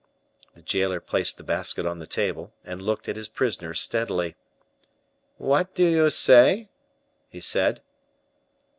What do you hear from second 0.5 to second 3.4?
The jailer placed the basket on the table, and looked at his